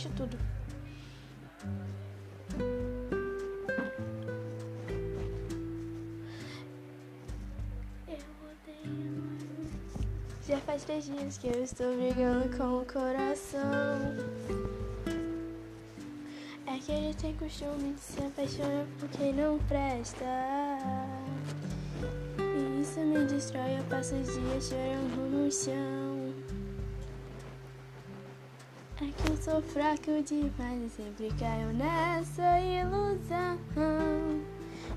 [0.00, 0.38] de tudo.
[10.48, 13.60] Já faz três dias que eu estou brigando com o coração.
[16.66, 20.24] É que ele tem costume de se apaixonar por quem não presta.
[22.38, 26.09] E isso me destrói, eu passo os dias chorando no chão.
[29.02, 33.58] É que eu sou fraco demais e sempre caio nessa ilusão.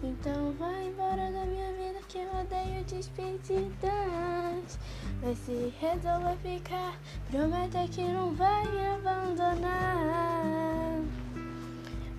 [0.03, 4.77] Então vai embora da minha vida que eu odeio despedidas.
[5.21, 6.99] Mas se resolver ficar,
[7.31, 10.43] promete que não vai abandonar.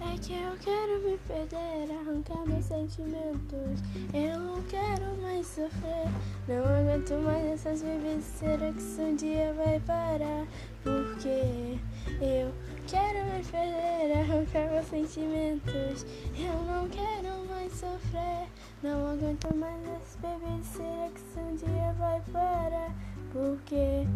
[0.01, 3.83] É que eu quero me perder, arrancar meus sentimentos.
[4.15, 6.09] Eu não quero mais sofrer,
[6.49, 8.25] não aguento mais essas vidas.
[8.39, 10.47] Será que isso um dia vai parar?
[10.85, 11.77] Porque
[12.21, 12.53] eu
[12.87, 16.07] quero me perder, arrancar meus sentimentos.
[16.39, 18.47] Eu não quero mais sofrer,
[18.83, 20.67] não aguento mais essas bebidas.
[20.67, 22.95] Será que isso um dia vai parar?
[23.33, 24.07] Porque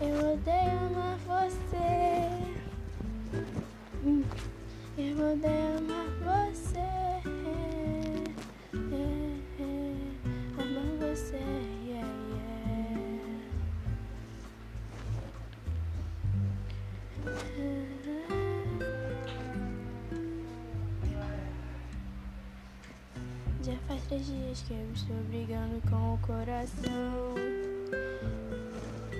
[0.00, 2.28] eu odeio amar você.
[4.04, 4.24] Hum.
[4.98, 6.13] Eu odeio amar
[23.64, 27.34] Já faz três dias que eu estou brigando com o coração.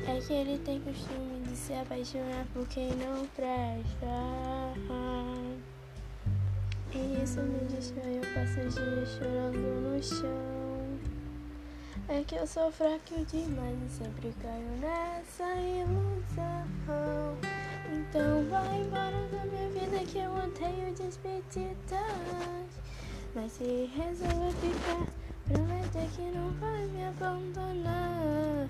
[0.06, 4.06] É que ele tem costume de se apaixonar por quem não presta.
[6.92, 10.98] E isso me destrói, eu passo os dias chorando no chão.
[12.09, 16.69] É que eu sou fraco demais e sempre caio nessa ilusão.
[17.91, 22.84] Então vai embora da minha vida que eu odeio despedidas.
[23.34, 25.06] Mas se resolver ficar,
[25.45, 28.69] promete que não vai me abandonar.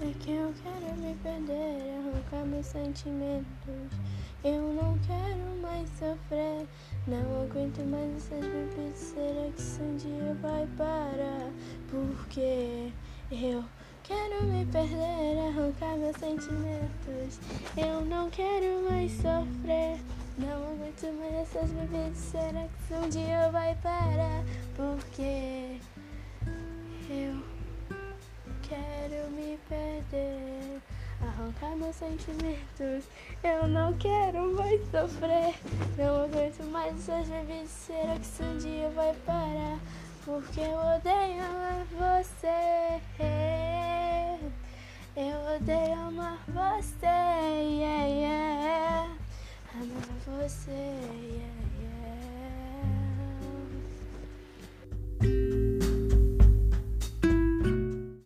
[0.00, 3.98] É que eu quero me perder, arrancar meus sentimentos.
[4.44, 6.68] Eu não quero mais sofrer,
[7.08, 8.96] não aguento mais essas bebidas.
[8.96, 11.50] Será que isso um dia vai parar?
[11.90, 12.92] Porque
[13.32, 13.64] eu
[14.04, 17.40] quero me perder, arrancar meus sentimentos.
[17.76, 19.98] Eu não quero mais sofrer,
[20.40, 22.16] não aguento mais essas bebidas.
[22.16, 24.42] Será que um dia vai parar?
[24.74, 25.78] Porque
[27.10, 27.42] eu
[28.62, 30.80] quero me perder,
[31.20, 33.04] arrancar meus sentimentos.
[33.44, 35.54] Eu não quero mais sofrer,
[35.98, 37.68] não aguento mais essas bebidas.
[37.68, 39.78] Será que um dia vai parar?
[40.24, 43.00] Porque eu odeio amar você.
[45.16, 47.06] Eu odeio amar você.
[47.06, 48.89] Yeah, yeah.
[49.72, 51.46] Amar você, yeah,
[51.80, 52.29] yeah.